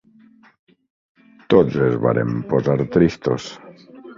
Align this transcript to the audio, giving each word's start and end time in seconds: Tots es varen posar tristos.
Tots 1.55 1.77
es 1.89 1.99
varen 2.07 2.33
posar 2.55 2.79
tristos. 2.97 3.51